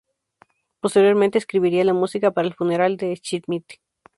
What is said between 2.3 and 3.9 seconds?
para el funeral de Schmidt.